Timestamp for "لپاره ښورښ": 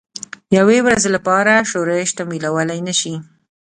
1.15-2.09